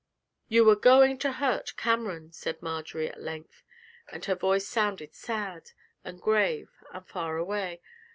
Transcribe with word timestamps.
'You 0.47 0.65
were 0.65 0.75
going 0.75 1.19
to 1.19 1.33
hurt 1.33 1.75
Cameron,' 1.77 2.31
said 2.33 2.59
Marjory, 2.63 3.07
at 3.07 3.21
length, 3.21 3.61
and 4.11 4.25
her 4.25 4.33
voice 4.33 4.67
sounded 4.67 5.13
sad 5.13 5.73
and 6.03 6.19
grave 6.19 6.71
and 6.91 7.07
far 7.07 7.37
away. 7.37 7.83